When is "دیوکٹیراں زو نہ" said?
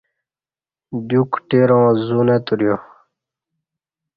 1.07-2.35